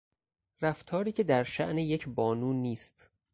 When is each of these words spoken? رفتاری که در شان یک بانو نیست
رفتاری 0.61 1.11
که 1.11 1.23
در 1.23 1.43
شان 1.43 1.77
یک 1.77 2.09
بانو 2.09 2.53
نیست 2.53 3.09